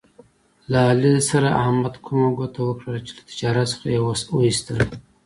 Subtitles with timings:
[0.71, 4.07] له علي سره احمد کومه ګوته وکړله، چې له تجارت څخه یې و
[4.47, 4.85] ایستلا.